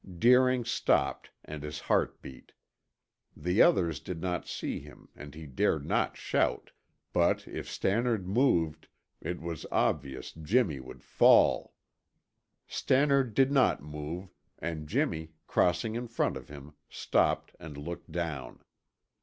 Deering 0.17 0.65
stopped 0.65 1.29
and 1.45 1.61
his 1.61 1.81
heart 1.81 2.23
beat. 2.23 2.53
The 3.37 3.61
others 3.61 3.99
did 3.99 4.19
not 4.19 4.47
see 4.47 4.79
him 4.79 5.09
and 5.15 5.35
he 5.35 5.45
dared 5.45 5.85
not 5.85 6.17
shout, 6.17 6.71
but 7.13 7.47
if 7.47 7.69
Stannard 7.69 8.27
moved, 8.27 8.87
it 9.21 9.39
was 9.39 9.67
obvious 9.71 10.31
Jimmy 10.33 10.79
would 10.79 11.03
fall. 11.03 11.75
Stannard 12.65 13.35
did 13.35 13.51
not 13.51 13.83
move, 13.83 14.33
and 14.57 14.89
Jimmy, 14.89 15.33
crossing 15.45 15.93
in 15.93 16.07
front 16.07 16.35
of 16.35 16.47
him, 16.49 16.73
stopped 16.89 17.55
and 17.59 17.77
looked 17.77 18.11
down. 18.11 18.63